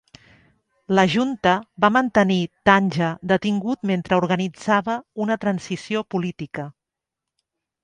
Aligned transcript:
La 0.99 1.01
junta 1.15 1.51
va 1.85 1.91
mantenir 1.97 2.37
Tandja 2.69 3.11
detingut 3.33 3.85
mentre 3.93 4.19
organitzava 4.23 4.97
una 5.27 5.39
transició 5.47 6.05
política. 6.17 6.69